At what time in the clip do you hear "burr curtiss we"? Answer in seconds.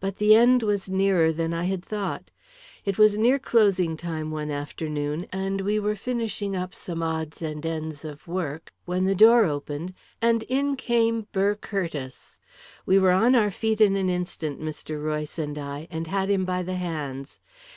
11.30-12.98